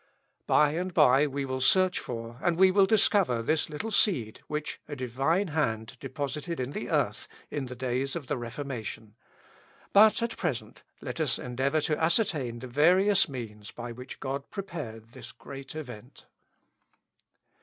[0.47, 4.81] By and by we will search for and we will discover this little seed which
[4.87, 9.15] a Divine hand deposited in the earth in the days of the Reformation;
[9.93, 15.09] but at present, let us endeavour to ascertain the various means by which God prepared
[15.11, 16.25] this great event.